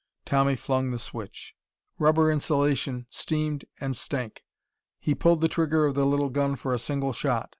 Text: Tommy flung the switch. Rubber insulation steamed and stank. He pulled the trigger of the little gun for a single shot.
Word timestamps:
Tommy 0.25 0.55
flung 0.55 0.89
the 0.89 0.97
switch. 0.97 1.55
Rubber 1.99 2.31
insulation 2.31 3.05
steamed 3.11 3.65
and 3.79 3.95
stank. 3.95 4.43
He 4.97 5.13
pulled 5.13 5.41
the 5.41 5.47
trigger 5.47 5.85
of 5.85 5.93
the 5.93 6.07
little 6.07 6.31
gun 6.31 6.55
for 6.55 6.73
a 6.73 6.79
single 6.79 7.13
shot. 7.13 7.49